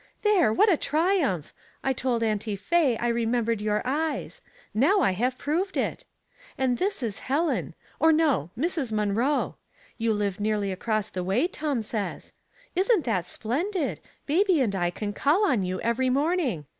There, 0.23 0.51
what 0.51 0.67
a 0.73 0.77
triumph! 0.77 1.53
I 1.83 1.93
told 1.93 2.23
Auntie 2.23 2.55
Faye 2.55 2.97
I 2.97 3.07
remembered 3.07 3.61
your 3.61 3.83
eyes; 3.85 4.41
now 4.73 5.01
I 5.01 5.11
have 5.11 5.37
proved 5.37 5.77
it. 5.77 6.05
And 6.57 6.79
this 6.79 7.03
is 7.03 7.19
Helen— 7.29 7.75
or, 7.99 8.11
no; 8.11 8.49
Mrs. 8.57 8.91
Munroe. 8.91 9.57
You 9.99 10.11
live 10.13 10.39
nearly 10.39 10.71
across 10.71 11.11
the 11.11 11.23
way, 11.23 11.47
Tom 11.47 11.83
says. 11.83 12.33
Isn't 12.75 13.05
that 13.05 13.27
splendid? 13.27 13.99
baby 14.25 14.59
and 14.59 14.75
I 14.75 14.89
can 14.89 15.13
call 15.13 15.45
on 15.45 15.61
you 15.61 15.79
every 15.81 16.09
morning. 16.09 16.65